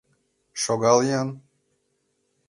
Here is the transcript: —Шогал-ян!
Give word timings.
—Шогал-ян! 0.61 1.29